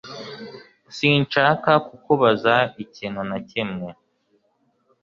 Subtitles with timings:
[0.95, 3.89] Sinshaka kukubaza ikintu na kimwe